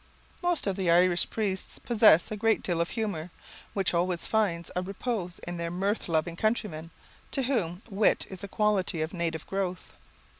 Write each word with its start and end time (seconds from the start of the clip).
Most 0.41 0.65
of 0.65 0.77
the 0.77 0.89
Irish 0.89 1.29
priests 1.29 1.77
possess 1.77 2.31
a 2.31 2.35
great 2.35 2.63
deal 2.63 2.81
of 2.81 2.89
humour, 2.89 3.29
which 3.75 3.93
always 3.93 4.25
finds 4.25 4.71
a 4.75 4.81
response 4.81 5.37
in 5.45 5.57
their 5.57 5.69
mirth 5.69 6.09
loving 6.09 6.35
countrymen, 6.35 6.89
to 7.29 7.43
whom 7.43 7.83
wit 7.87 8.25
is 8.27 8.43
a 8.43 8.47
quality 8.47 9.03
of 9.03 9.13
native 9.13 9.45
growth. 9.45 9.93